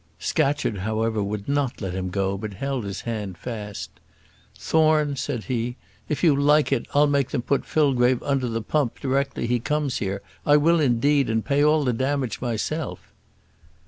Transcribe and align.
Scatcherd, 0.17 0.79
however, 0.79 1.21
would 1.21 1.47
not 1.47 1.79
let 1.79 1.93
him 1.93 2.09
go, 2.09 2.35
but 2.35 2.55
held 2.55 2.85
his 2.85 3.01
hand 3.01 3.37
fast. 3.37 3.91
"Thorne," 4.57 5.15
said 5.15 5.43
he, 5.43 5.75
"if 6.09 6.23
you 6.23 6.35
like 6.35 6.71
it, 6.71 6.87
I'll 6.95 7.05
make 7.05 7.29
them 7.29 7.43
put 7.43 7.65
Fillgrave 7.67 8.23
under 8.23 8.49
the 8.49 8.63
pump 8.63 8.99
directly 8.99 9.45
he 9.45 9.59
comes 9.59 9.99
here. 9.99 10.23
I 10.43 10.57
will 10.57 10.79
indeed, 10.79 11.29
and 11.29 11.45
pay 11.45 11.63
all 11.63 11.83
the 11.83 11.93
damage 11.93 12.41
myself." 12.41 13.13